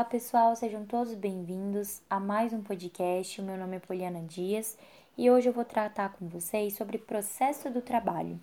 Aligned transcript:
Olá, 0.00 0.08
pessoal, 0.08 0.56
sejam 0.56 0.86
todos 0.86 1.12
bem-vindos 1.12 2.00
a 2.08 2.18
mais 2.18 2.54
um 2.54 2.62
podcast. 2.62 3.38
O 3.38 3.44
meu 3.44 3.58
nome 3.58 3.76
é 3.76 3.80
Poliana 3.80 4.22
Dias 4.22 4.78
e 5.16 5.30
hoje 5.30 5.46
eu 5.46 5.52
vou 5.52 5.62
tratar 5.62 6.14
com 6.14 6.26
vocês 6.26 6.72
sobre 6.72 6.96
processo 6.96 7.68
do 7.68 7.82
trabalho. 7.82 8.40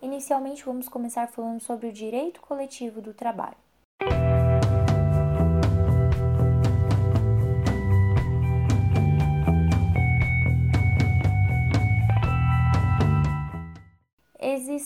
Inicialmente, 0.00 0.64
vamos 0.64 0.88
começar 0.88 1.26
falando 1.26 1.58
sobre 1.58 1.88
o 1.88 1.92
direito 1.92 2.40
coletivo 2.40 3.02
do 3.02 3.12
trabalho. 3.12 3.56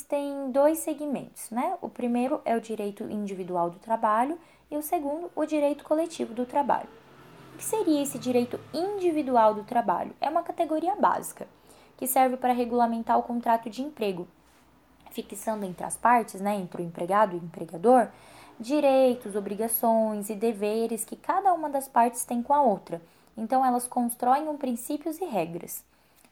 Existem 0.05 0.51
dois 0.51 0.81
segmentos, 0.81 1.49
né? 1.49 1.79
O 1.81 1.89
primeiro 1.89 2.39
é 2.45 2.55
o 2.55 2.61
direito 2.61 3.05
individual 3.05 3.71
do 3.71 3.79
trabalho 3.79 4.39
e 4.71 4.77
o 4.77 4.83
segundo, 4.83 5.31
o 5.35 5.47
direito 5.47 5.83
coletivo 5.83 6.35
do 6.35 6.45
trabalho. 6.45 6.91
O 7.55 7.57
que 7.57 7.65
seria 7.65 8.03
esse 8.03 8.19
direito 8.19 8.61
individual 8.75 9.55
do 9.55 9.65
trabalho? 9.65 10.15
É 10.21 10.29
uma 10.29 10.43
categoria 10.43 10.95
básica 10.95 11.49
que 11.97 12.07
serve 12.07 12.37
para 12.37 12.53
regulamentar 12.53 13.19
o 13.19 13.23
contrato 13.23 13.71
de 13.71 13.81
emprego, 13.81 14.29
fixando 15.11 15.65
entre 15.65 15.87
as 15.87 15.97
partes, 15.97 16.39
né, 16.39 16.55
entre 16.55 16.83
o 16.83 16.85
empregado 16.85 17.35
e 17.35 17.39
o 17.39 17.43
empregador, 17.43 18.09
direitos, 18.61 19.35
obrigações 19.35 20.29
e 20.29 20.35
deveres 20.35 21.03
que 21.03 21.17
cada 21.17 21.51
uma 21.55 21.71
das 21.71 21.89
partes 21.89 22.27
tem 22.27 22.43
com 22.43 22.53
a 22.53 22.61
outra. 22.61 23.01
Então, 23.35 23.65
elas 23.65 23.89
constroem 23.89 24.49
um 24.49 24.59
princípios 24.59 25.19
e 25.19 25.25
regras. 25.25 25.83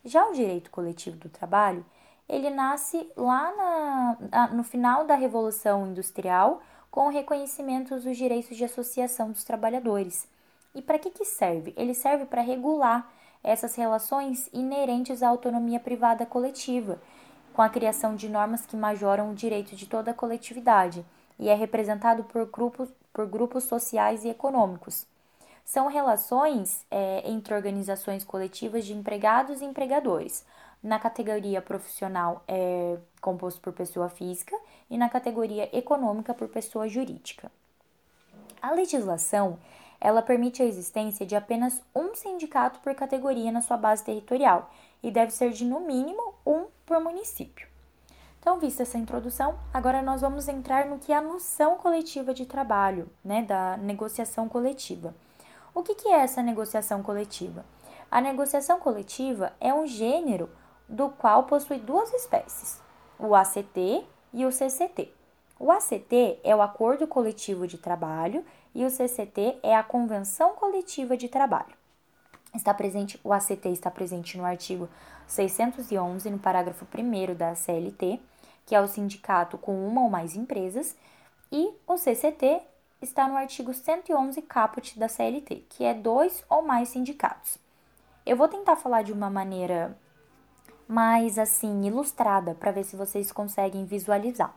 Já 0.05 0.29
o 0.29 0.35
direito 0.35 0.71
coletivo 0.71 1.17
do 1.17 1.31
trabalho, 1.31 1.83
ele 2.29 2.51
nasce 2.51 3.11
lá 3.17 4.17
na, 4.31 4.49
no 4.49 4.65
final 4.65 5.05
da 5.05 5.15
Revolução 5.15 5.87
Industrial, 5.87 6.63
com 6.91 7.07
o 7.07 7.11
reconhecimento 7.11 7.99
dos 7.99 8.17
direitos 8.17 8.57
de 8.57 8.65
associação 8.65 9.31
dos 9.31 9.45
trabalhadores. 9.45 10.29
E 10.75 10.81
para 10.81 10.99
que, 10.99 11.11
que 11.11 11.25
serve? 11.25 11.73
Ele 11.77 11.95
serve 11.95 12.25
para 12.25 12.43
regular 12.43 13.11
essas 13.43 13.75
relações 13.75 14.49
inerentes 14.53 15.23
à 15.23 15.29
autonomia 15.29 15.81
privada 15.81 16.25
coletiva, 16.25 17.01
com 17.53 17.61
a 17.61 17.69
criação 17.69 18.15
de 18.15 18.29
normas 18.29 18.65
que 18.65 18.77
majoram 18.77 19.31
o 19.31 19.35
direito 19.35 19.75
de 19.75 19.87
toda 19.87 20.13
a 20.13 20.15
coletividade 20.15 21.05
e 21.39 21.49
é 21.49 21.55
representado 21.55 22.25
por 22.25 22.47
grupos, 22.47 22.89
por 23.13 23.27
grupos 23.27 23.65
sociais 23.65 24.25
e 24.25 24.29
econômicos. 24.29 25.07
São 25.65 25.87
relações 25.87 26.85
é, 26.91 27.29
entre 27.31 27.55
organizações 27.55 28.25
coletivas 28.25 28.85
de 28.85 28.93
empregados 28.93 29.61
e 29.61 29.65
empregadores, 29.65 30.45
na 30.83 30.99
categoria 30.99 31.63
profissional 31.63 32.43
é 32.49 32.99
composto 33.21 33.61
por 33.61 33.73
pessoa 33.73 34.09
física 34.09 34.59
e 34.91 34.99
na 34.99 35.09
categoria 35.09 35.71
econômica 35.77 36.35
por 36.35 36.49
pessoa 36.49 36.89
jurídica. 36.89 37.53
A 38.61 38.73
legislação 38.73 39.59
ela 40.01 40.21
permite 40.21 40.61
a 40.61 40.67
existência 40.67 41.25
de 41.25 41.37
apenas 41.37 41.81
um 41.95 42.17
sindicato 42.17 42.81
por 42.81 42.93
categoria 42.97 43.53
na 43.53 43.63
sua 43.63 43.77
base 43.77 44.03
territorial 44.03 44.69
e 45.01 45.13
deve 45.13 45.31
ser 45.31 45.51
de 45.51 45.65
no 45.65 45.79
mínimo 45.79 46.35
um 46.45 46.67
por 46.85 46.99
município. 47.01 47.69
Então, 48.41 48.59
vista 48.59 48.83
essa 48.83 48.99
introdução, 48.99 49.57
agora 49.73 50.03
nós 50.03 50.21
vamos 50.21 50.49
entrar 50.49 50.87
no 50.87 50.99
que 50.99 51.13
é 51.13 51.17
a 51.17 51.23
noção 51.23 51.77
coletiva 51.77 52.35
de 52.35 52.45
trabalho, 52.45 53.09
né, 53.25 53.43
da 53.43 53.77
negociação 53.77 54.49
coletiva. 54.49 55.15
O 55.75 55.83
que, 55.83 55.95
que 55.95 56.09
é 56.09 56.21
essa 56.21 56.43
negociação 56.43 57.03
coletiva? 57.03 57.65
A 58.11 58.21
negociação 58.21 58.79
coletiva 58.79 59.55
é 59.59 59.73
um 59.73 59.87
gênero 59.87 60.51
do 60.87 61.09
qual 61.09 61.45
possui 61.45 61.79
duas 61.79 62.13
espécies, 62.13 62.79
o 63.19 63.35
ACT 63.35 64.07
e 64.35 64.45
o 64.45 64.53
CCT. 64.53 65.11
O 65.59 65.73
ACT 65.73 66.41
é 66.45 66.55
o 66.55 66.61
Acordo 66.61 67.07
Coletivo 67.07 67.67
de 67.67 67.79
Trabalho 67.79 68.45
e 68.75 68.85
o 68.85 68.91
CCT 68.91 69.61
é 69.63 69.75
a 69.75 69.83
Convenção 69.83 70.55
Coletiva 70.55 71.17
de 71.17 71.29
Trabalho. 71.29 71.75
Está 72.55 72.75
presente, 72.75 73.19
o 73.25 73.33
ACT 73.33 73.71
está 73.71 73.91
presente 73.91 74.37
no 74.37 74.45
artigo 74.45 74.91
611, 75.27 76.29
no 76.29 76.39
parágrafo 76.39 76.87
1 76.95 77.35
da 77.35 77.55
CLT, 77.55 78.21
que 78.67 78.75
é 78.75 78.81
o 78.81 78.87
sindicato 78.87 79.57
com 79.57 79.87
uma 79.87 80.03
ou 80.03 80.11
mais 80.11 80.37
empresas, 80.37 80.95
e 81.51 81.73
o 81.87 81.97
CCT 81.97 82.61
está 83.05 83.29
no 83.29 83.37
artigo 83.37 83.75
111 83.75 84.41
caput 84.43 84.99
da 84.99 85.09
CLT, 85.09 85.67
que 85.69 85.85
é 85.85 85.95
dois 85.95 86.45
ou 86.49 86.63
mais 86.63 86.89
sindicatos. 86.89 87.59
Eu 88.25 88.37
vou 88.37 88.49
tentar 88.49 88.77
falar 88.77 89.03
de 89.03 89.13
uma 89.13 89.29
maneira 89.29 89.97
mais 90.87 91.39
assim 91.39 91.85
ilustrada 91.85 92.55
para 92.55 92.71
ver 92.71 92.85
se 92.85 92.97
vocês 92.97 93.33
conseguem 93.33 93.85
visualizar. 93.85 94.55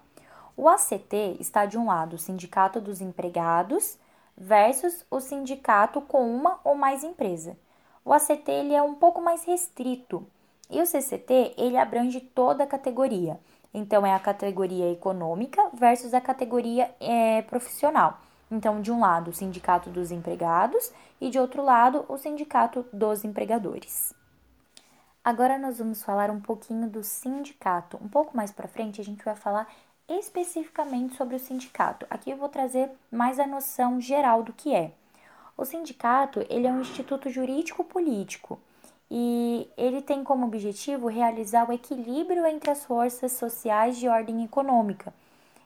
O 0.57 0.69
ACT 0.69 1.37
está 1.39 1.65
de 1.65 1.77
um 1.77 1.87
lado 1.87 2.15
o 2.15 2.19
Sindicato 2.19 2.79
dos 2.79 3.01
Empregados 3.01 3.97
versus 4.37 5.05
o 5.09 5.19
sindicato 5.19 6.01
com 6.01 6.29
uma 6.29 6.59
ou 6.63 6.75
mais 6.75 7.03
empresa. 7.03 7.57
O 8.03 8.13
ACT 8.13 8.51
ele 8.51 8.73
é 8.73 8.81
um 8.81 8.95
pouco 8.95 9.21
mais 9.21 9.43
restrito 9.43 10.25
e 10.69 10.81
o 10.81 10.85
CCT 10.85 11.55
ele 11.57 11.77
abrange 11.77 12.19
toda 12.19 12.63
a 12.63 12.67
categoria. 12.67 13.39
Então 13.73 14.05
é 14.05 14.13
a 14.13 14.19
categoria 14.19 14.91
econômica 14.91 15.69
versus 15.73 16.13
a 16.13 16.21
categoria 16.21 16.93
é, 16.99 17.41
profissional. 17.41 18.19
Então, 18.55 18.79
de 18.79 18.89
um 18.89 19.01
lado, 19.01 19.31
o 19.31 19.33
sindicato 19.33 19.89
dos 19.89 20.11
empregados 20.11 20.89
e 21.19 21.29
de 21.29 21.37
outro 21.37 21.61
lado, 21.61 22.05
o 22.07 22.17
sindicato 22.17 22.85
dos 22.93 23.25
empregadores. 23.25 24.13
Agora 25.21 25.59
nós 25.59 25.77
vamos 25.77 26.01
falar 26.01 26.31
um 26.31 26.39
pouquinho 26.39 26.87
do 26.87 27.03
sindicato. 27.03 27.99
Um 28.01 28.07
pouco 28.07 28.35
mais 28.35 28.53
para 28.53 28.69
frente 28.69 29.01
a 29.01 29.03
gente 29.03 29.25
vai 29.25 29.35
falar 29.35 29.67
especificamente 30.07 31.17
sobre 31.17 31.35
o 31.35 31.39
sindicato. 31.39 32.05
Aqui 32.09 32.29
eu 32.31 32.37
vou 32.37 32.47
trazer 32.47 32.89
mais 33.11 33.41
a 33.41 33.45
noção 33.45 33.99
geral 33.99 34.41
do 34.41 34.53
que 34.53 34.73
é. 34.73 34.93
O 35.57 35.65
sindicato, 35.65 36.45
ele 36.49 36.65
é 36.65 36.71
um 36.71 36.79
instituto 36.79 37.29
jurídico 37.29 37.83
político 37.83 38.57
e 39.11 39.69
ele 39.75 40.01
tem 40.01 40.23
como 40.23 40.45
objetivo 40.45 41.09
realizar 41.09 41.69
o 41.69 41.73
equilíbrio 41.73 42.45
entre 42.45 42.71
as 42.71 42.85
forças 42.85 43.33
sociais 43.33 43.97
de 43.97 44.07
ordem 44.07 44.45
econômica. 44.45 45.13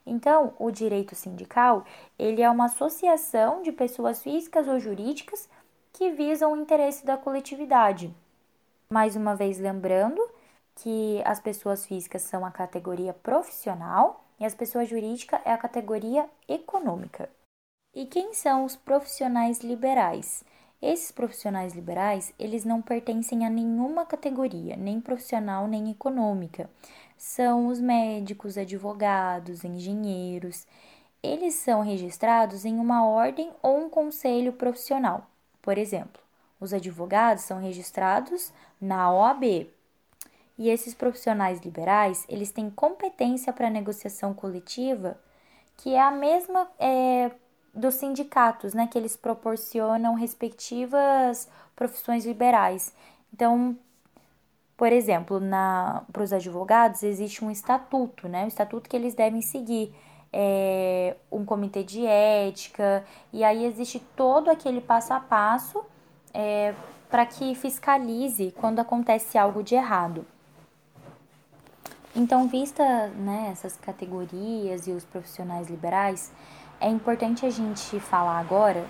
Então, 0.09 0.53
o 0.57 0.71
direito 0.71 1.13
sindical, 1.13 1.85
ele 2.17 2.41
é 2.41 2.49
uma 2.49 2.65
associação 2.65 3.61
de 3.61 3.71
pessoas 3.71 4.23
físicas 4.23 4.67
ou 4.67 4.79
jurídicas 4.79 5.47
que 5.93 6.09
visam 6.09 6.53
o 6.53 6.57
interesse 6.57 7.05
da 7.05 7.15
coletividade. 7.15 8.13
Mais 8.89 9.15
uma 9.15 9.35
vez 9.35 9.59
lembrando 9.59 10.19
que 10.73 11.21
as 11.23 11.39
pessoas 11.39 11.85
físicas 11.85 12.23
são 12.23 12.43
a 12.43 12.49
categoria 12.49 13.13
profissional 13.13 14.25
e 14.39 14.45
as 14.45 14.55
pessoas 14.55 14.89
jurídicas 14.89 15.41
é 15.45 15.53
a 15.53 15.57
categoria 15.57 16.27
econômica. 16.47 17.29
E 17.93 18.05
quem 18.05 18.33
são 18.33 18.65
os 18.65 18.75
profissionais 18.75 19.59
liberais? 19.59 20.43
Esses 20.81 21.11
profissionais 21.11 21.73
liberais, 21.73 22.33
eles 22.39 22.63
não 22.63 22.81
pertencem 22.81 23.45
a 23.45 23.49
nenhuma 23.49 24.05
categoria, 24.05 24.77
nem 24.77 25.01
profissional 25.01 25.67
nem 25.67 25.91
econômica. 25.91 26.69
São 27.17 27.67
os 27.67 27.81
médicos, 27.81 28.57
advogados, 28.57 29.65
engenheiros. 29.65 30.65
Eles 31.21 31.55
são 31.55 31.81
registrados 31.81 32.63
em 32.63 32.79
uma 32.79 33.05
ordem 33.05 33.51
ou 33.61 33.77
um 33.77 33.89
conselho 33.89 34.53
profissional. 34.53 35.27
Por 35.61 35.77
exemplo, 35.77 36.21
os 36.61 36.73
advogados 36.73 37.43
são 37.43 37.59
registrados 37.59 38.53
na 38.79 39.11
OAB. 39.11 39.69
E 40.57 40.69
esses 40.69 40.93
profissionais 40.93 41.59
liberais, 41.59 42.25
eles 42.29 42.51
têm 42.51 42.69
competência 42.69 43.51
para 43.51 43.69
negociação 43.69 44.33
coletiva, 44.33 45.19
que 45.77 45.93
é 45.93 46.01
a 46.01 46.11
mesma 46.11 46.69
é, 46.79 47.31
dos 47.73 47.95
sindicatos, 47.95 48.73
né, 48.73 48.87
que 48.87 48.97
eles 48.97 49.15
proporcionam 49.15 50.13
respectivas 50.15 51.47
profissões 51.75 52.25
liberais. 52.25 52.93
Então, 53.33 53.77
por 54.75 54.91
exemplo, 54.91 55.41
para 56.11 56.23
os 56.23 56.33
advogados 56.33 57.03
existe 57.03 57.43
um 57.43 57.51
estatuto, 57.51 58.27
né, 58.27 58.45
o 58.45 58.47
estatuto 58.47 58.89
que 58.89 58.95
eles 58.95 59.13
devem 59.13 59.41
seguir, 59.41 59.93
é, 60.31 61.15
um 61.31 61.43
comitê 61.43 61.83
de 61.83 62.05
ética, 62.05 63.03
e 63.33 63.43
aí 63.43 63.65
existe 63.65 63.99
todo 64.15 64.49
aquele 64.49 64.79
passo 64.79 65.13
a 65.13 65.19
passo 65.19 65.83
é, 66.33 66.73
para 67.09 67.25
que 67.25 67.55
fiscalize 67.55 68.53
quando 68.59 68.79
acontece 68.79 69.37
algo 69.37 69.63
de 69.63 69.75
errado. 69.75 70.25
Então, 72.15 72.47
vista 72.47 73.07
né, 73.09 73.49
essas 73.51 73.75
categorias 73.77 74.87
e 74.87 74.91
os 74.91 75.03
profissionais 75.05 75.69
liberais, 75.69 76.31
é 76.79 76.87
importante 76.87 77.45
a 77.45 77.49
gente 77.49 77.99
falar 77.99 78.39
agora 78.39 78.87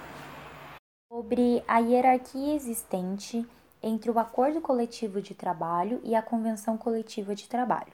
sobre 1.11 1.63
a 1.67 1.79
hierarquia 1.79 2.53
existente 2.53 3.45
entre 3.81 4.11
o 4.11 4.19
acordo 4.19 4.61
coletivo 4.61 5.21
de 5.21 5.33
trabalho 5.33 5.99
e 6.03 6.13
a 6.13 6.21
convenção 6.21 6.77
coletiva 6.77 7.33
de 7.33 7.49
trabalho. 7.49 7.91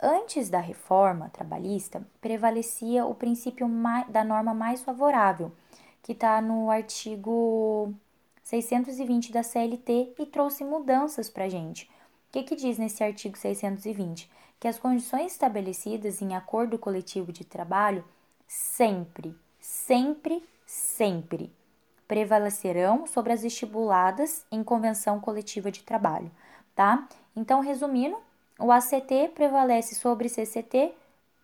Antes 0.00 0.48
da 0.48 0.60
reforma 0.60 1.30
trabalhista, 1.30 2.06
prevalecia 2.20 3.04
o 3.04 3.14
princípio 3.14 3.68
da 4.08 4.22
norma 4.22 4.54
mais 4.54 4.82
favorável, 4.82 5.50
que 6.00 6.12
está 6.12 6.40
no 6.40 6.70
artigo 6.70 7.92
620 8.44 9.32
da 9.32 9.42
CLT 9.42 10.14
e 10.16 10.26
trouxe 10.26 10.62
mudanças 10.62 11.28
para 11.28 11.46
a 11.46 11.48
gente. 11.48 11.90
O 12.28 12.32
que, 12.32 12.44
que 12.44 12.54
diz 12.54 12.78
nesse 12.78 13.02
artigo 13.02 13.36
620? 13.36 14.30
Que 14.60 14.68
as 14.68 14.78
condições 14.78 15.32
estabelecidas 15.32 16.22
em 16.22 16.36
acordo 16.36 16.78
coletivo 16.78 17.32
de 17.32 17.44
trabalho 17.44 18.04
sempre, 18.48 19.36
sempre, 19.60 20.42
sempre 20.66 21.52
prevalecerão 22.08 23.06
sobre 23.06 23.34
as 23.34 23.44
estipuladas 23.44 24.46
em 24.50 24.64
convenção 24.64 25.20
coletiva 25.20 25.70
de 25.70 25.82
trabalho, 25.82 26.30
tá? 26.74 27.06
Então, 27.36 27.60
resumindo, 27.60 28.16
o 28.58 28.72
ACT 28.72 29.32
prevalece 29.34 29.94
sobre 29.94 30.28
CCT 30.28 30.92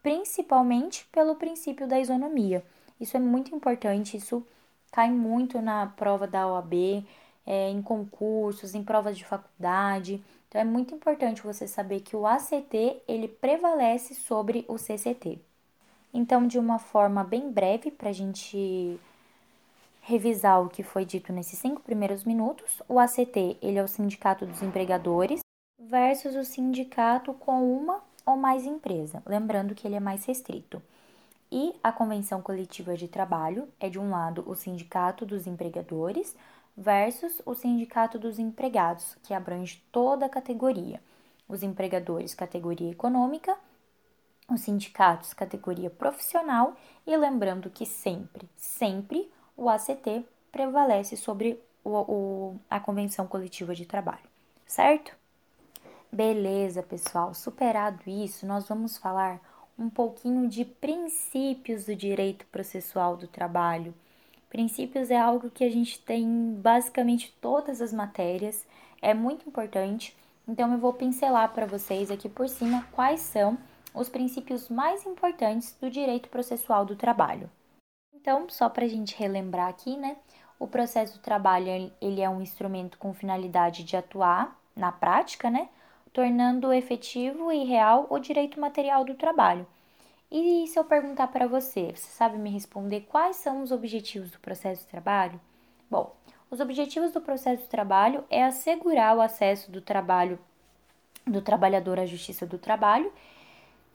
principalmente 0.02 1.06
pelo 1.12 1.36
princípio 1.36 1.86
da 1.86 2.00
isonomia. 2.00 2.64
Isso 2.98 3.16
é 3.16 3.20
muito 3.20 3.54
importante, 3.54 4.16
isso 4.16 4.44
cai 4.90 5.10
muito 5.10 5.60
na 5.60 5.86
prova 5.86 6.26
da 6.26 6.46
OAB, 6.46 7.04
é, 7.46 7.70
em 7.70 7.82
concursos, 7.82 8.74
em 8.74 8.82
provas 8.82 9.16
de 9.18 9.24
faculdade. 9.24 10.22
Então 10.48 10.60
é 10.60 10.64
muito 10.64 10.94
importante 10.94 11.42
você 11.42 11.66
saber 11.66 12.00
que 12.00 12.16
o 12.16 12.26
ACT 12.26 13.02
ele 13.06 13.28
prevalece 13.28 14.14
sobre 14.14 14.64
o 14.68 14.78
CCT. 14.78 15.40
Então, 16.14 16.46
de 16.46 16.60
uma 16.60 16.78
forma 16.78 17.24
bem 17.24 17.50
breve, 17.50 17.90
para 17.90 18.10
a 18.10 18.12
gente 18.12 19.00
revisar 20.00 20.62
o 20.62 20.68
que 20.68 20.84
foi 20.84 21.04
dito 21.04 21.32
nesses 21.32 21.58
cinco 21.58 21.82
primeiros 21.82 22.22
minutos, 22.22 22.80
o 22.88 23.00
ACT 23.00 23.58
ele 23.60 23.78
é 23.78 23.82
o 23.82 23.88
Sindicato 23.88 24.46
dos 24.46 24.62
Empregadores 24.62 25.40
versus 25.76 26.36
o 26.36 26.44
sindicato 26.44 27.34
com 27.34 27.76
uma 27.76 28.00
ou 28.24 28.36
mais 28.36 28.64
empresa, 28.64 29.22
lembrando 29.26 29.74
que 29.74 29.88
ele 29.88 29.96
é 29.96 30.00
mais 30.00 30.24
restrito. 30.24 30.80
E 31.50 31.74
a 31.82 31.90
convenção 31.90 32.40
coletiva 32.40 32.96
de 32.96 33.08
trabalho 33.08 33.68
é 33.80 33.88
de 33.88 33.98
um 33.98 34.10
lado 34.10 34.44
o 34.46 34.54
sindicato 34.54 35.26
dos 35.26 35.48
empregadores 35.48 36.36
versus 36.76 37.42
o 37.44 37.54
sindicato 37.54 38.20
dos 38.20 38.38
empregados, 38.38 39.16
que 39.24 39.34
abrange 39.34 39.82
toda 39.90 40.26
a 40.26 40.28
categoria. 40.28 41.00
Os 41.48 41.62
empregadores, 41.62 42.34
categoria 42.34 42.90
econômica, 42.90 43.56
os 44.48 44.60
sindicatos, 44.60 45.32
categoria 45.32 45.90
profissional, 45.90 46.76
e 47.06 47.16
lembrando 47.16 47.70
que 47.70 47.86
sempre, 47.86 48.48
sempre 48.56 49.30
o 49.56 49.68
ACT 49.68 50.24
prevalece 50.52 51.16
sobre 51.16 51.60
o, 51.82 51.90
o, 51.90 52.60
a 52.68 52.78
convenção 52.80 53.26
coletiva 53.26 53.74
de 53.74 53.86
trabalho, 53.86 54.24
certo? 54.66 55.14
Beleza, 56.12 56.82
pessoal. 56.82 57.34
Superado 57.34 58.02
isso, 58.06 58.46
nós 58.46 58.68
vamos 58.68 58.96
falar 58.96 59.40
um 59.78 59.90
pouquinho 59.90 60.48
de 60.48 60.64
princípios 60.64 61.86
do 61.86 61.96
direito 61.96 62.46
processual 62.46 63.16
do 63.16 63.26
trabalho 63.26 63.94
Princípios 64.54 65.10
é 65.10 65.18
algo 65.18 65.50
que 65.50 65.64
a 65.64 65.68
gente 65.68 65.98
tem 65.98 66.54
basicamente 66.62 67.36
todas 67.40 67.82
as 67.82 67.92
matérias, 67.92 68.64
é 69.02 69.12
muito 69.12 69.48
importante. 69.48 70.16
Então 70.46 70.72
eu 70.72 70.78
vou 70.78 70.92
pincelar 70.92 71.52
para 71.52 71.66
vocês 71.66 72.08
aqui 72.08 72.28
por 72.28 72.48
cima 72.48 72.86
quais 72.92 73.18
são 73.18 73.58
os 73.94 74.08
princípios 74.08 74.68
mais 74.68 75.06
importantes 75.06 75.76
do 75.80 75.88
direito 75.88 76.28
processual 76.28 76.84
do 76.84 76.96
trabalho. 76.96 77.48
Então, 78.12 78.48
só 78.48 78.68
para 78.68 78.84
a 78.84 78.88
gente 78.88 79.16
relembrar 79.16 79.68
aqui, 79.68 79.96
né? 79.96 80.16
O 80.58 80.66
processo 80.66 81.18
do 81.18 81.22
trabalho 81.22 81.68
ele 82.00 82.20
é 82.20 82.28
um 82.28 82.42
instrumento 82.42 82.98
com 82.98 83.14
finalidade 83.14 83.84
de 83.84 83.96
atuar 83.96 84.58
na 84.74 84.90
prática, 84.90 85.48
né? 85.48 85.68
Tornando 86.12 86.72
efetivo 86.72 87.52
e 87.52 87.64
real 87.64 88.06
o 88.10 88.18
direito 88.18 88.60
material 88.60 89.04
do 89.04 89.14
trabalho. 89.14 89.66
E 90.30 90.66
se 90.66 90.78
eu 90.78 90.84
perguntar 90.84 91.28
para 91.28 91.46
você, 91.46 91.92
você 91.94 92.08
sabe 92.08 92.38
me 92.38 92.50
responder 92.50 93.02
quais 93.02 93.36
são 93.36 93.62
os 93.62 93.70
objetivos 93.70 94.30
do 94.30 94.38
processo 94.40 94.82
de 94.82 94.88
trabalho? 94.88 95.40
Bom, 95.88 96.14
os 96.50 96.60
objetivos 96.60 97.12
do 97.12 97.20
processo 97.20 97.62
de 97.62 97.68
trabalho 97.68 98.24
é 98.30 98.42
assegurar 98.42 99.16
o 99.16 99.20
acesso 99.20 99.70
do 99.70 99.80
trabalho 99.80 100.38
do 101.26 101.40
trabalhador 101.40 101.98
à 101.98 102.06
justiça 102.06 102.46
do 102.46 102.58
trabalho, 102.58 103.12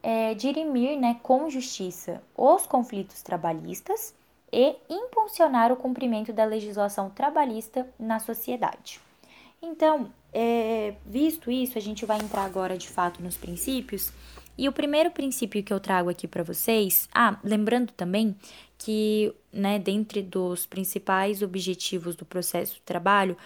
é, 0.01 0.33
dirimir 0.33 0.97
né, 0.97 1.19
com 1.21 1.49
justiça 1.49 2.21
os 2.35 2.65
conflitos 2.65 3.21
trabalhistas 3.21 4.13
e 4.51 4.75
impulsionar 4.89 5.71
o 5.71 5.77
cumprimento 5.77 6.33
da 6.33 6.45
legislação 6.45 7.09
trabalhista 7.09 7.87
na 7.99 8.19
sociedade. 8.19 8.99
Então, 9.61 10.11
é, 10.33 10.95
visto 11.05 11.51
isso, 11.51 11.77
a 11.77 11.81
gente 11.81 12.05
vai 12.05 12.17
entrar 12.19 12.43
agora 12.43 12.77
de 12.77 12.87
fato 12.87 13.21
nos 13.21 13.37
princípios 13.37 14.11
e 14.57 14.67
o 14.67 14.71
primeiro 14.73 15.11
princípio 15.11 15.63
que 15.63 15.71
eu 15.71 15.79
trago 15.79 16.09
aqui 16.09 16.27
para 16.27 16.43
vocês, 16.43 17.07
ah, 17.13 17.37
lembrando 17.43 17.93
também 17.93 18.35
que, 18.77 19.33
né, 19.53 19.79
dentre 19.79 20.21
dos 20.21 20.65
principais 20.65 21.41
objetivos 21.41 22.15
do 22.15 22.25
processo 22.25 22.75
de 22.75 22.81
trabalho, 22.81 23.37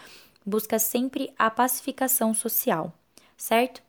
busca 0.46 0.80
sempre 0.80 1.32
a 1.38 1.50
pacificação 1.50 2.34
social, 2.34 2.94
certo? 3.38 3.82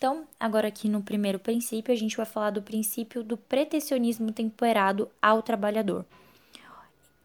Então, 0.00 0.26
agora 0.40 0.66
aqui 0.66 0.88
no 0.88 1.02
primeiro 1.02 1.38
princípio, 1.38 1.92
a 1.92 1.96
gente 1.96 2.16
vai 2.16 2.24
falar 2.24 2.48
do 2.48 2.62
princípio 2.62 3.22
do 3.22 3.36
pretensionismo 3.36 4.32
temperado 4.32 5.10
ao 5.20 5.42
trabalhador. 5.42 6.06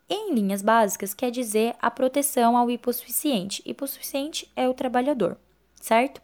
Em 0.09 0.33
linhas 0.33 0.61
básicas, 0.61 1.13
quer 1.13 1.31
dizer 1.31 1.73
a 1.81 1.89
proteção 1.89 2.57
ao 2.57 2.69
hipossuficiente. 2.69 3.63
Hipossuficiente 3.65 4.51
é 4.57 4.67
o 4.67 4.73
trabalhador, 4.73 5.37
certo? 5.79 6.21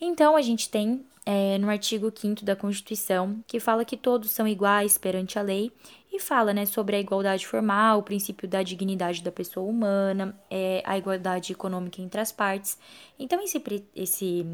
Então, 0.00 0.36
a 0.36 0.42
gente 0.42 0.68
tem 0.68 1.04
é, 1.26 1.58
no 1.58 1.68
artigo 1.68 2.12
5 2.14 2.44
da 2.44 2.54
Constituição, 2.54 3.42
que 3.44 3.58
fala 3.58 3.84
que 3.84 3.96
todos 3.96 4.30
são 4.30 4.46
iguais 4.46 4.96
perante 4.96 5.40
a 5.40 5.42
lei 5.42 5.72
e 6.12 6.20
fala 6.20 6.54
né, 6.54 6.66
sobre 6.66 6.94
a 6.94 7.00
igualdade 7.00 7.48
formal, 7.48 7.98
o 7.98 8.04
princípio 8.04 8.46
da 8.46 8.62
dignidade 8.62 9.24
da 9.24 9.32
pessoa 9.32 9.68
humana, 9.68 10.38
é, 10.48 10.84
a 10.86 10.96
igualdade 10.96 11.50
econômica 11.50 12.00
entre 12.00 12.20
as 12.20 12.30
partes. 12.30 12.78
Então, 13.18 13.42
esse, 13.42 13.60
esse 13.96 14.46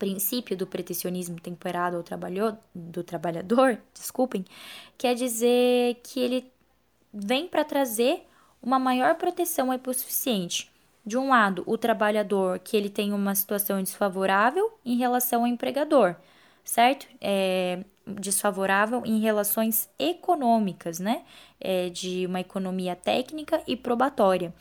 princípio 0.00 0.56
do 0.56 0.66
pretensionismo 0.66 1.38
temperado 1.38 1.98
ao 1.98 2.02
trabalhador, 2.02 2.58
do 2.74 3.04
trabalhador, 3.04 3.78
desculpem, 3.94 4.44
quer 4.96 5.14
dizer 5.14 6.00
que 6.02 6.18
ele 6.18 6.50
vem 7.12 7.46
para 7.46 7.62
trazer 7.64 8.26
uma 8.62 8.78
maior 8.78 9.14
proteção 9.16 9.70
ao 9.70 9.76
hipossuficiente, 9.76 10.70
de 11.04 11.18
um 11.18 11.28
lado, 11.28 11.62
o 11.66 11.76
trabalhador 11.76 12.58
que 12.58 12.76
ele 12.76 12.88
tem 12.88 13.12
uma 13.12 13.34
situação 13.34 13.82
desfavorável 13.82 14.72
em 14.84 14.96
relação 14.96 15.42
ao 15.42 15.46
empregador, 15.46 16.16
certo? 16.64 17.06
É, 17.20 17.84
desfavorável 18.06 19.02
em 19.04 19.18
relações 19.18 19.88
econômicas, 19.98 20.98
né? 20.98 21.22
É, 21.60 21.88
de 21.88 22.26
uma 22.26 22.40
economia 22.40 22.94
técnica 22.96 23.62
e 23.66 23.76
probatória. 23.76 24.52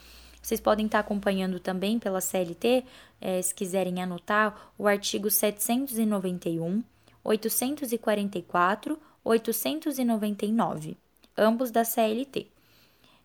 Vocês 0.50 0.60
podem 0.60 0.88
estar 0.88 0.98
acompanhando 0.98 1.60
também 1.60 2.00
pela 2.00 2.19
CLT, 2.19 2.84
é, 3.22 3.40
se 3.40 3.54
quiserem 3.54 4.01
anotar, 4.01 4.74
o 4.80 4.88
artigo 4.88 5.30
791, 5.30 6.83
844, 7.23 9.00
899, 9.23 10.97
ambos 11.38 11.69
da 11.69 11.85
CLT. 11.85 12.47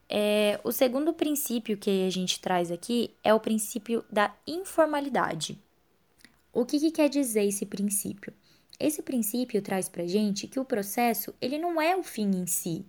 É, 0.07 0.61
o 0.63 0.71
segundo 0.71 1.15
princípio 1.15 1.79
que 1.79 2.07
a 2.07 2.11
gente 2.11 2.39
traz 2.43 2.71
aqui 2.71 3.11
é 3.25 3.33
o 3.33 3.41
princípio 3.41 4.05
da 4.13 4.31
informalidade. 4.47 5.59
O 6.53 6.67
que, 6.67 6.79
que 6.79 6.91
quer 6.91 7.09
dizer 7.09 7.45
esse 7.45 7.65
princípio? 7.65 8.35
Esse 8.79 9.01
princípio 9.01 9.63
traz 9.63 9.89
para 9.89 10.07
gente 10.07 10.47
que 10.47 10.61
o 10.61 10.65
processo 10.65 11.35
ele 11.41 11.57
não 11.57 11.81
é 11.81 11.97
o 11.97 12.03
fim 12.03 12.31
em 12.33 12.47
si. 12.47 12.85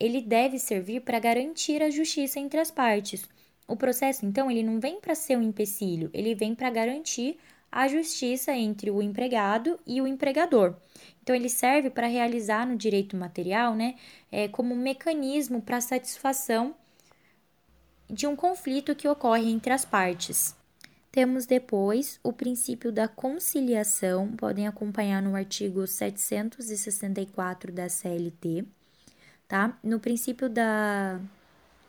Ele 0.00 0.22
deve 0.22 0.58
servir 0.58 1.02
para 1.02 1.18
garantir 1.18 1.82
a 1.82 1.90
justiça 1.90 2.40
entre 2.40 2.58
as 2.58 2.70
partes. 2.70 3.35
O 3.66 3.76
processo, 3.76 4.24
então, 4.24 4.50
ele 4.50 4.62
não 4.62 4.78
vem 4.78 5.00
para 5.00 5.14
ser 5.14 5.36
um 5.36 5.42
empecilho, 5.42 6.10
ele 6.12 6.34
vem 6.34 6.54
para 6.54 6.70
garantir 6.70 7.38
a 7.70 7.88
justiça 7.88 8.52
entre 8.52 8.90
o 8.90 9.02
empregado 9.02 9.78
e 9.86 10.00
o 10.00 10.06
empregador. 10.06 10.74
Então, 11.22 11.34
ele 11.34 11.48
serve 11.48 11.90
para 11.90 12.06
realizar 12.06 12.66
no 12.66 12.76
direito 12.76 13.16
material, 13.16 13.74
né, 13.74 13.96
é, 14.30 14.46
como 14.48 14.72
um 14.72 14.78
mecanismo 14.78 15.60
para 15.60 15.80
satisfação 15.80 16.74
de 18.08 18.26
um 18.26 18.36
conflito 18.36 18.94
que 18.94 19.08
ocorre 19.08 19.50
entre 19.50 19.72
as 19.72 19.84
partes. 19.84 20.54
Temos 21.10 21.46
depois 21.46 22.20
o 22.22 22.32
princípio 22.32 22.92
da 22.92 23.08
conciliação, 23.08 24.32
podem 24.36 24.66
acompanhar 24.66 25.22
no 25.22 25.34
artigo 25.34 25.86
764 25.86 27.72
da 27.72 27.88
CLT, 27.88 28.64
tá? 29.48 29.78
No 29.82 29.98
princípio 29.98 30.48
da, 30.48 31.18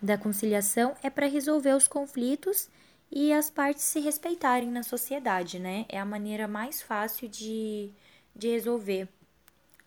da 0.01 0.17
conciliação 0.17 0.95
é 1.01 1.09
para 1.09 1.27
resolver 1.27 1.73
os 1.73 1.87
conflitos 1.87 2.69
e 3.11 3.31
as 3.31 3.49
partes 3.49 3.83
se 3.83 3.99
respeitarem 3.99 4.69
na 4.69 4.83
sociedade, 4.83 5.59
né? 5.59 5.85
É 5.89 5.99
a 5.99 6.05
maneira 6.05 6.47
mais 6.47 6.81
fácil 6.81 7.27
de, 7.27 7.91
de 8.35 8.49
resolver 8.49 9.07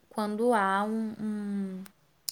quando 0.09 0.53
há 0.53 0.83
um, 0.85 1.15
um, 1.21 1.85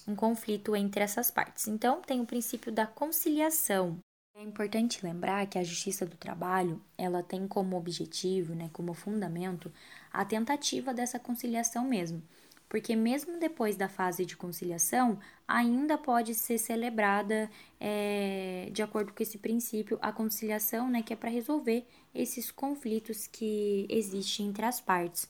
um 0.09 0.17
conflito 0.17 0.75
entre 0.75 1.03
essas 1.03 1.31
partes. 1.31 1.69
Então, 1.69 2.01
tem 2.03 2.21
o 2.21 2.27
princípio 2.27 2.73
da 2.73 2.87
conciliação. 2.87 3.99
É 4.35 4.43
importante 4.43 5.05
lembrar 5.05 5.47
que 5.47 5.59
a 5.59 5.65
justiça 5.65 6.07
do 6.07 6.17
trabalho, 6.17 6.81
ela 6.97 7.23
tem 7.23 7.47
como 7.49 7.77
objetivo, 7.77 8.55
né, 8.55 8.71
como 8.73 8.95
fundamento, 8.95 9.73
a 10.13 10.25
tentativa 10.25 10.95
dessa 10.95 11.19
conciliação 11.19 11.85
mesmo. 11.85 12.23
Porque 12.69 12.95
mesmo 12.95 13.39
depois 13.39 13.77
da 13.77 13.89
fase 13.89 14.27
de 14.27 14.37
conciliação, 14.37 15.19
ainda 15.47 15.97
pode 15.97 16.35
ser 16.35 16.59
celebrada, 16.59 17.51
é, 17.81 18.69
de 18.71 18.83
acordo 18.83 19.13
com 19.13 19.23
esse 19.23 19.39
princípio, 19.39 19.99
a 20.03 20.13
conciliação, 20.13 20.91
né, 20.91 21.03
que 21.03 21.13
é 21.13 21.17
para 21.17 21.31
resolver 21.31 21.87
esses 22.15 22.51
conflitos 22.51 23.27
que 23.27 23.87
existem 23.89 24.49
entre 24.49 24.67
as 24.67 24.81
partes. 24.81 25.29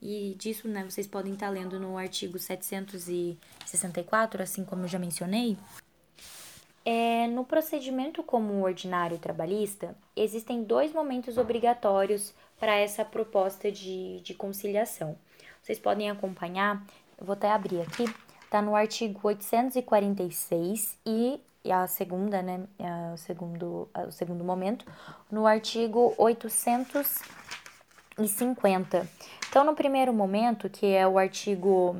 E 0.00 0.36
disso, 0.38 0.68
né, 0.68 0.84
vocês 0.84 1.06
podem 1.06 1.32
estar 1.32 1.48
lendo 1.48 1.80
no 1.80 1.98
artigo 1.98 2.38
764, 2.38 4.42
assim 4.42 4.64
como 4.64 4.84
eu 4.84 4.88
já 4.88 4.98
mencionei. 4.98 5.56
É, 6.84 7.26
no 7.26 7.44
procedimento 7.44 8.22
comum 8.22 8.62
ordinário 8.62 9.18
trabalhista, 9.18 9.96
existem 10.14 10.62
dois 10.62 10.92
momentos 10.92 11.36
obrigatórios 11.36 12.32
para 12.60 12.76
essa 12.76 13.04
proposta 13.04 13.72
de, 13.72 14.20
de 14.20 14.34
conciliação. 14.34 15.18
Vocês 15.66 15.78
podem 15.80 16.08
acompanhar, 16.08 16.80
eu 17.18 17.26
vou 17.26 17.32
até 17.32 17.50
abrir 17.50 17.80
aqui, 17.80 18.04
está 18.44 18.62
no 18.62 18.76
artigo 18.76 19.18
846 19.24 20.96
e 21.04 21.40
a 21.68 21.88
segunda, 21.88 22.40
né, 22.40 22.68
o 23.12 23.16
segundo, 23.16 23.88
o 24.06 24.12
segundo 24.12 24.44
momento, 24.44 24.86
no 25.28 25.44
artigo 25.44 26.14
850. 26.18 29.08
Então, 29.48 29.64
no 29.64 29.74
primeiro 29.74 30.12
momento, 30.12 30.70
que 30.70 30.86
é 30.86 31.04
o 31.04 31.18
artigo 31.18 31.96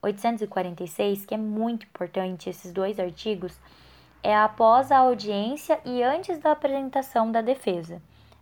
846, 0.00 1.26
que 1.26 1.34
é 1.34 1.38
muito 1.38 1.84
importante, 1.84 2.48
esses 2.48 2.72
dois 2.72 2.98
artigos, 2.98 3.60
é 4.22 4.34
após 4.34 4.90
a 4.90 4.96
audiência 4.96 5.78
e 5.84 6.02
antes 6.02 6.38
da 6.38 6.52
apresentação 6.52 7.30
da 7.30 7.42
defesa, 7.42 8.00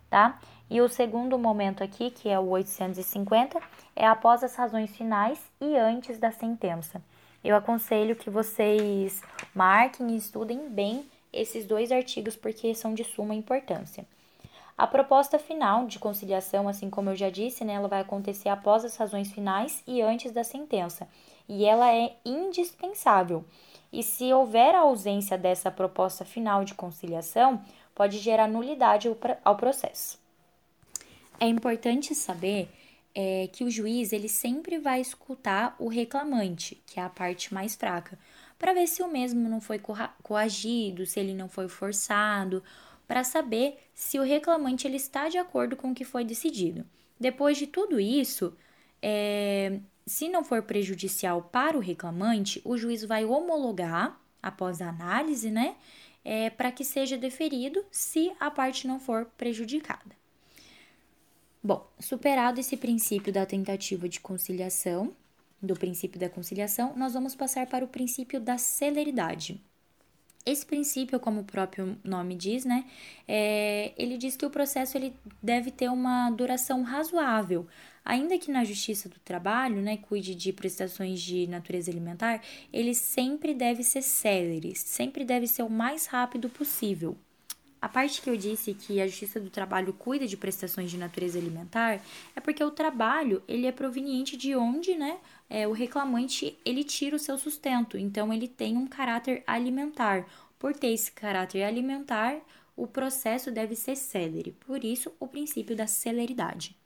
tá? 0.09 0.39
E 0.69 0.81
o 0.81 0.89
segundo 0.89 1.37
momento 1.37 1.83
aqui, 1.83 2.09
que 2.09 2.29
é 2.29 2.39
o 2.39 2.49
850, 2.49 3.59
é 3.95 4.07
após 4.07 4.43
as 4.43 4.55
razões 4.55 4.95
finais 4.95 5.39
e 5.61 5.75
antes 5.77 6.17
da 6.17 6.31
sentença. 6.31 7.01
Eu 7.43 7.55
aconselho 7.55 8.15
que 8.15 8.29
vocês 8.29 9.21
marquem 9.53 10.11
e 10.11 10.17
estudem 10.17 10.69
bem 10.69 11.05
esses 11.31 11.65
dois 11.65 11.91
artigos 11.91 12.35
porque 12.35 12.73
são 12.73 12.93
de 12.93 13.03
suma 13.03 13.35
importância. 13.35 14.05
A 14.77 14.87
proposta 14.87 15.37
final 15.37 15.85
de 15.85 15.99
conciliação, 15.99 16.67
assim 16.67 16.89
como 16.89 17.09
eu 17.09 17.15
já 17.15 17.29
disse, 17.29 17.63
né, 17.63 17.73
ela 17.73 17.87
vai 17.87 18.01
acontecer 18.01 18.49
após 18.49 18.83
as 18.83 18.95
razões 18.95 19.31
finais 19.31 19.83
e 19.85 20.01
antes 20.01 20.31
da 20.31 20.43
sentença, 20.43 21.07
e 21.47 21.65
ela 21.65 21.93
é 21.93 22.15
indispensável. 22.25 23.45
E 23.91 24.01
se 24.01 24.33
houver 24.33 24.73
a 24.73 24.79
ausência 24.79 25.37
dessa 25.37 25.69
proposta 25.69 26.25
final 26.25 26.63
de 26.63 26.73
conciliação, 26.73 27.61
pode 27.93 28.17
gerar 28.17 28.47
nulidade 28.47 29.07
ao 29.45 29.55
processo. 29.55 30.22
É 31.43 31.45
importante 31.45 32.15
saber 32.15 32.69
é, 33.13 33.49
que 33.51 33.65
o 33.65 33.69
juiz 33.69 34.13
ele 34.13 34.29
sempre 34.29 34.79
vai 34.79 35.01
escutar 35.01 35.75
o 35.77 35.89
reclamante, 35.89 36.81
que 36.85 37.01
é 37.01 37.03
a 37.03 37.09
parte 37.09 37.53
mais 37.53 37.75
fraca, 37.75 38.17
para 38.57 38.73
ver 38.73 38.87
se 38.87 39.03
o 39.03 39.09
mesmo 39.09 39.49
não 39.49 39.59
foi 39.59 39.77
coagido, 40.23 41.05
se 41.05 41.19
ele 41.19 41.33
não 41.33 41.49
foi 41.49 41.67
forçado, 41.67 42.63
para 43.05 43.25
saber 43.25 43.77
se 43.93 44.17
o 44.17 44.23
reclamante 44.23 44.87
ele 44.87 44.95
está 44.95 45.27
de 45.27 45.37
acordo 45.37 45.75
com 45.75 45.91
o 45.91 45.93
que 45.93 46.05
foi 46.05 46.23
decidido. 46.23 46.85
Depois 47.19 47.57
de 47.57 47.67
tudo 47.67 47.99
isso, 47.99 48.55
é, 49.01 49.81
se 50.05 50.29
não 50.29 50.45
for 50.45 50.63
prejudicial 50.63 51.41
para 51.41 51.77
o 51.77 51.81
reclamante, 51.81 52.61
o 52.63 52.77
juiz 52.77 53.03
vai 53.03 53.25
homologar, 53.25 54.17
após 54.41 54.81
a 54.81 54.87
análise, 54.87 55.51
né, 55.51 55.75
é, 56.23 56.49
para 56.49 56.71
que 56.71 56.85
seja 56.85 57.17
deferido 57.17 57.83
se 57.91 58.31
a 58.39 58.49
parte 58.49 58.87
não 58.87 58.97
for 58.97 59.25
prejudicada. 59.37 60.22
Bom, 61.65 61.89
superado 61.97 62.59
esse 62.59 62.75
princípio 62.75 63.31
da 63.31 63.45
tentativa 63.45 64.09
de 64.09 64.19
conciliação, 64.19 65.15
do 65.61 65.73
princípio 65.75 66.19
da 66.19 66.29
conciliação, 66.29 66.93
nós 66.97 67.13
vamos 67.13 67.35
passar 67.35 67.65
para 67.67 67.85
o 67.85 67.87
princípio 67.87 68.41
da 68.41 68.57
celeridade. 68.57 69.61
Esse 70.45 70.65
princípio, 70.65 71.21
como 71.21 71.39
o 71.39 71.45
próprio 71.45 71.97
nome 72.03 72.35
diz, 72.35 72.65
né, 72.65 72.83
é, 73.25 73.93
ele 73.97 74.17
diz 74.17 74.35
que 74.35 74.45
o 74.45 74.49
processo 74.49 74.97
ele 74.97 75.13
deve 75.41 75.71
ter 75.71 75.89
uma 75.89 76.29
duração 76.31 76.83
razoável, 76.83 77.65
ainda 78.03 78.37
que 78.37 78.51
na 78.51 78.65
Justiça 78.65 79.07
do 79.07 79.17
Trabalho, 79.21 79.81
né, 79.81 79.95
cuide 79.95 80.35
de 80.35 80.51
prestações 80.51 81.21
de 81.21 81.47
natureza 81.47 81.89
alimentar, 81.89 82.41
ele 82.73 82.93
sempre 82.93 83.53
deve 83.53 83.85
ser 83.85 84.01
célere, 84.01 84.75
sempre 84.75 85.23
deve 85.23 85.47
ser 85.47 85.63
o 85.63 85.69
mais 85.69 86.07
rápido 86.07 86.49
possível. 86.49 87.17
A 87.83 87.89
parte 87.89 88.21
que 88.21 88.29
eu 88.29 88.37
disse 88.37 88.73
que 88.73 89.01
a 89.01 89.07
Justiça 89.07 89.41
do 89.41 89.49
Trabalho 89.49 89.91
cuida 89.91 90.25
de 90.25 90.37
prestações 90.37 90.89
de 90.89 90.97
natureza 90.97 91.37
alimentar 91.37 92.01
é 92.33 92.39
porque 92.39 92.63
o 92.63 92.71
trabalho 92.71 93.43
ele 93.45 93.67
é 93.67 93.73
proveniente 93.73 94.37
de 94.37 94.55
onde, 94.55 94.95
né, 94.95 95.17
é, 95.49 95.67
o 95.67 95.73
reclamante 95.73 96.57
ele 96.63 96.85
tira 96.85 97.17
o 97.17 97.19
seu 97.19 97.37
sustento. 97.37 97.97
Então 97.97 98.31
ele 98.31 98.47
tem 98.47 98.77
um 98.77 98.87
caráter 98.87 99.43
alimentar. 99.45 100.25
Por 100.57 100.73
ter 100.73 100.93
esse 100.93 101.11
caráter 101.11 101.61
alimentar, 101.63 102.39
o 102.73 102.87
processo 102.87 103.51
deve 103.51 103.75
ser 103.75 103.97
célere. 103.97 104.55
Por 104.65 104.81
isso, 104.81 105.11
o 105.19 105.27
princípio 105.27 105.75
da 105.75 105.85
celeridade. 105.85 106.77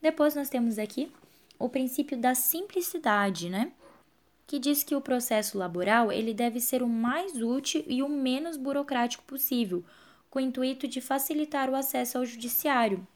Depois 0.00 0.36
nós 0.36 0.48
temos 0.48 0.78
aqui 0.78 1.10
o 1.58 1.68
princípio 1.68 2.16
da 2.16 2.36
simplicidade, 2.36 3.50
né? 3.50 3.72
Que 4.46 4.60
diz 4.60 4.84
que 4.84 4.94
o 4.94 5.00
processo 5.00 5.58
laboral 5.58 6.12
ele 6.12 6.32
deve 6.32 6.60
ser 6.60 6.80
o 6.80 6.88
mais 6.88 7.42
útil 7.42 7.82
e 7.88 8.04
o 8.04 8.08
menos 8.08 8.56
burocrático 8.56 9.24
possível 9.24 9.84
com 10.30 10.38
o 10.38 10.42
intuito 10.42 10.86
de 10.86 11.00
facilitar 11.00 11.70
o 11.70 11.74
acesso 11.74 12.18
ao 12.18 12.24
judiciário. 12.24 13.06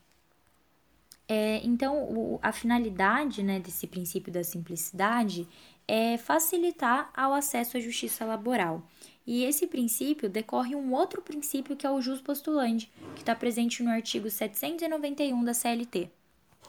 É, 1.29 1.61
então, 1.65 2.05
o, 2.05 2.39
a 2.43 2.53
finalidade 2.53 3.43
né, 3.43 3.61
desse 3.61 3.87
princípio 3.87 4.33
da 4.33 4.45
simplicidade 4.45 5.49
é 5.87 6.17
facilitar 6.17 7.11
ao 7.15 7.33
acesso 7.33 7.77
à 7.77 7.81
justiça 7.81 8.25
laboral. 8.25 8.83
E 9.27 9.45
esse 9.45 9.67
princípio 9.67 10.29
decorre 10.29 10.75
um 10.75 10.93
outro 10.93 11.23
princípio 11.23 11.77
que 11.77 11.87
é 11.87 11.91
o 11.91 12.01
jus 12.01 12.21
postulante, 12.21 12.91
que 13.15 13.23
está 13.23 13.35
presente 13.35 13.83
no 13.83 13.91
artigo 13.91 14.29
791 14.29 15.45
da 15.45 15.55
CLT, 15.55 16.11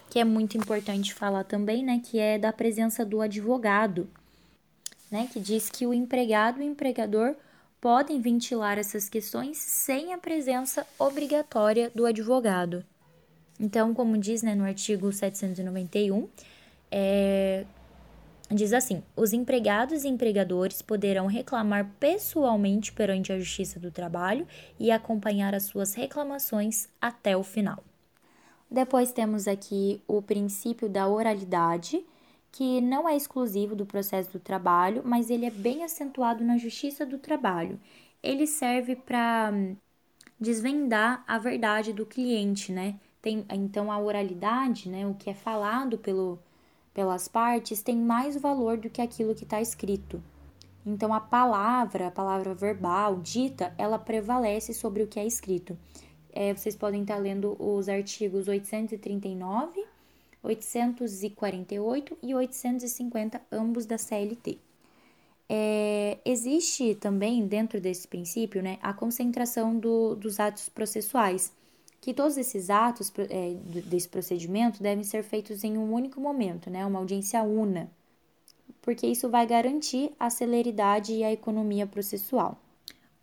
que 0.09 0.19
é 0.19 0.23
muito 0.23 0.57
importante 0.57 1.13
falar 1.13 1.43
também, 1.43 1.83
né, 1.83 2.00
que 2.03 2.19
é 2.19 2.38
da 2.38 2.53
presença 2.53 3.03
do 3.03 3.21
advogado, 3.21 4.07
né, 5.09 5.27
que 5.31 5.39
diz 5.39 5.69
que 5.69 5.85
o 5.88 5.93
empregado 5.93 6.62
e 6.62 6.65
o 6.65 6.71
empregador 6.71 7.35
podem 7.83 8.21
ventilar 8.21 8.77
essas 8.77 9.09
questões 9.09 9.57
sem 9.57 10.13
a 10.13 10.17
presença 10.17 10.87
obrigatória 10.97 11.91
do 11.93 12.05
advogado. 12.05 12.81
Então, 13.59 13.93
como 13.93 14.17
diz 14.17 14.41
né, 14.41 14.55
no 14.55 14.63
artigo 14.63 15.11
791, 15.11 16.29
é, 16.89 17.65
diz 18.49 18.71
assim: 18.71 19.03
os 19.17 19.33
empregados 19.33 20.05
e 20.05 20.07
empregadores 20.07 20.81
poderão 20.81 21.25
reclamar 21.25 21.91
pessoalmente 21.99 22.93
perante 22.93 23.33
a 23.33 23.37
Justiça 23.37 23.81
do 23.81 23.91
Trabalho 23.91 24.47
e 24.79 24.89
acompanhar 24.89 25.53
as 25.53 25.63
suas 25.63 25.93
reclamações 25.93 26.87
até 27.01 27.35
o 27.35 27.43
final. 27.43 27.83
Depois 28.71 29.11
temos 29.11 29.45
aqui 29.45 30.01
o 30.07 30.21
princípio 30.21 30.87
da 30.87 31.05
oralidade, 31.09 32.01
que 32.53 32.79
não 32.81 33.10
é 33.10 33.15
exclusivo 33.17 33.75
do 33.75 33.83
processo 33.83 34.31
do 34.31 34.39
trabalho, 34.39 35.01
mas 35.03 35.31
ele 35.31 35.43
é 35.43 35.50
bem 35.50 35.83
acentuado 35.83 36.43
na 36.43 36.55
justiça 36.55 37.03
do 37.03 37.17
trabalho. 37.17 37.79
Ele 38.22 38.45
serve 38.45 38.95
para 38.95 39.51
hum, 39.51 39.75
desvendar 40.39 41.24
a 41.27 41.39
verdade 41.39 41.91
do 41.91 42.05
cliente, 42.05 42.72
né? 42.72 43.00
Tem, 43.19 43.43
então 43.51 43.91
a 43.91 44.00
oralidade, 44.00 44.88
né, 44.88 45.07
o 45.07 45.15
que 45.15 45.31
é 45.31 45.33
falado 45.33 45.98
pelo, 45.98 46.38
pelas 46.93 47.27
partes, 47.27 47.81
tem 47.81 47.98
mais 47.98 48.39
valor 48.39 48.77
do 48.77 48.89
que 48.89 49.01
aquilo 49.01 49.33
que 49.33 49.45
está 49.45 49.60
escrito. 49.60 50.24
Então 50.86 51.12
a 51.12 51.19
palavra, 51.19 52.07
a 52.07 52.12
palavra 52.12 52.53
verbal, 52.53 53.19
dita, 53.19 53.74
ela 53.79 53.98
prevalece 53.98 54.75
sobre 54.75 55.01
o 55.01 55.07
que 55.07 55.19
é 55.19 55.25
escrito. 55.25 55.75
É, 56.31 56.53
vocês 56.53 56.75
podem 56.75 57.01
estar 57.01 57.17
lendo 57.17 57.55
os 57.60 57.89
artigos 57.89 58.48
839 58.48 59.92
848 60.43 62.17
e 62.21 62.35
850, 62.35 63.41
ambos 63.51 63.85
da 63.85 63.97
CLT. 63.97 64.59
É, 65.50 66.17
existe 66.25 66.95
também, 66.95 67.47
dentro 67.47 67.79
desse 67.79 68.07
princípio, 68.07 68.62
né, 68.62 68.77
a 68.81 68.93
concentração 68.93 69.77
do, 69.77 70.15
dos 70.15 70.39
atos 70.39 70.69
processuais, 70.69 71.51
que 72.01 72.13
todos 72.13 72.38
esses 72.38 72.69
atos 72.69 73.12
é, 73.29 73.53
desse 73.85 74.09
procedimento 74.09 74.83
devem 74.83 75.03
ser 75.03 75.23
feitos 75.23 75.63
em 75.63 75.77
um 75.77 75.93
único 75.93 76.19
momento, 76.19 76.69
né, 76.69 76.85
uma 76.85 77.00
audiência 77.00 77.41
una, 77.43 77.89
porque 78.81 79.07
isso 79.07 79.29
vai 79.29 79.47
garantir 79.47 80.12
a 80.19 80.29
celeridade 80.29 81.13
e 81.13 81.23
a 81.23 81.31
economia 81.31 81.88
processual. 81.88 82.59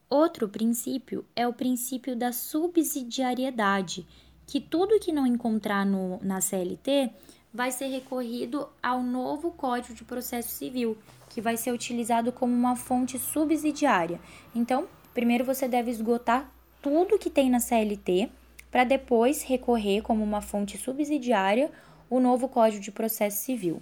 Outro 0.09 0.49
princípio 0.49 1.25
é 1.37 1.47
o 1.47 1.53
princípio 1.53 2.17
da 2.17 2.33
subsidiariedade, 2.33 4.07
que 4.51 4.61
tudo 4.61 4.99
que 4.99 5.13
não 5.13 5.25
encontrar 5.25 5.87
no, 5.87 6.19
na 6.25 6.41
CLT 6.41 7.09
vai 7.55 7.71
ser 7.71 7.87
recorrido 7.87 8.69
ao 8.83 9.01
novo 9.01 9.53
Código 9.53 9.95
de 9.95 10.03
Processo 10.03 10.49
Civil, 10.49 10.99
que 11.29 11.41
vai 11.41 11.57
ser 11.57 11.71
utilizado 11.71 12.33
como 12.33 12.53
uma 12.53 12.75
fonte 12.75 13.17
subsidiária. 13.17 14.21
Então, 14.53 14.89
primeiro 15.15 15.45
você 15.45 15.69
deve 15.69 15.93
esgotar 15.93 16.51
tudo 16.83 17.17
que 17.17 17.31
tem 17.31 17.49
na 17.49 17.61
CLT, 17.61 18.29
para 18.73 18.83
depois 18.83 19.45
recorrer 19.45 20.03
como 20.03 20.25
uma 20.25 20.41
fonte 20.41 20.77
subsidiária 20.77 21.71
o 22.09 22.19
novo 22.19 22.49
Código 22.49 22.83
de 22.83 22.91
Processo 22.91 23.45
Civil. 23.45 23.81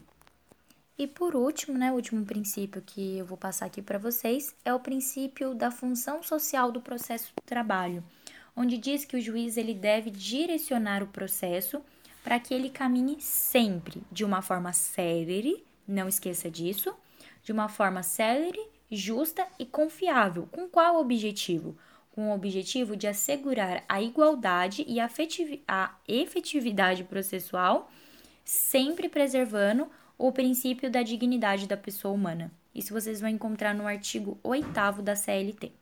E 0.98 1.06
por 1.06 1.34
último, 1.34 1.78
né, 1.78 1.90
o 1.90 1.94
último 1.94 2.26
princípio 2.26 2.82
que 2.84 3.16
eu 3.16 3.25
vou 3.25 3.38
passar 3.38 3.64
aqui 3.64 3.80
para 3.80 3.98
vocês 3.98 4.54
é 4.66 4.75
o 4.75 4.80
princípio 4.80 5.54
da 5.54 5.70
função 5.70 6.22
social 6.22 6.70
do 6.70 6.82
processo 6.82 7.32
do 7.34 7.42
trabalho 7.46 8.04
onde 8.59 8.77
diz 8.77 9.05
que 9.05 9.17
o 9.17 9.21
juiz 9.21 9.57
ele 9.57 9.73
deve 9.73 10.11
direcionar 10.11 11.00
o 11.00 11.07
processo 11.07 11.81
para 12.25 12.41
que 12.41 12.53
ele 12.53 12.69
caminhe 12.69 13.21
sempre 13.21 14.03
de 14.11 14.25
uma 14.25 14.43
forma 14.43 14.73
célere, 14.73 15.65
não 15.87 16.09
esqueça 16.09 16.50
disso, 16.50 16.93
de 17.41 17.53
uma 17.53 17.69
forma 17.69 18.03
célere 18.03 18.61
justa 18.91 19.47
e 19.61 19.65
confiável. 19.65 20.49
Com 20.50 20.69
qual 20.69 20.97
objetivo? 20.97 21.77
Com 22.11 22.31
o 22.31 22.35
objetivo 22.35 22.97
de 22.97 23.07
assegurar 23.07 23.85
a 23.88 24.03
igualdade 24.03 24.85
e 24.88 24.99
a 24.99 25.09
efetividade 26.09 27.05
processual, 27.05 27.88
sempre 28.45 29.09
preservando 29.09 29.88
o 30.19 30.33
princípio 30.33 30.91
da 30.91 31.05
dignidade 31.05 31.69
da 31.69 31.77
pessoa 31.77 32.12
humana. 32.12 32.50
Isso 32.75 32.93
vocês 32.93 33.21
vão 33.21 33.31
encontrar 33.31 33.73
no 33.73 33.87
artigo 33.87 34.37
8 34.43 35.00
da 35.00 35.15
CLT. 35.15 35.73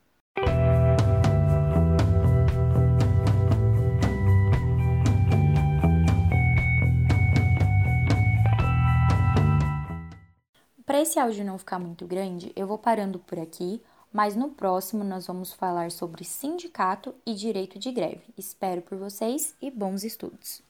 esse 11.06 11.20
áudio 11.20 11.44
não 11.44 11.56
ficar 11.56 11.78
muito 11.78 12.04
grande, 12.04 12.52
eu 12.56 12.66
vou 12.66 12.76
parando 12.76 13.20
por 13.20 13.38
aqui, 13.38 13.80
mas 14.12 14.34
no 14.34 14.50
próximo 14.50 15.04
nós 15.04 15.28
vamos 15.28 15.52
falar 15.52 15.92
sobre 15.92 16.24
sindicato 16.24 17.14
e 17.24 17.32
direito 17.32 17.78
de 17.78 17.92
greve. 17.92 18.24
Espero 18.36 18.82
por 18.82 18.98
vocês 18.98 19.54
e 19.62 19.70
bons 19.70 20.02
estudos! 20.02 20.62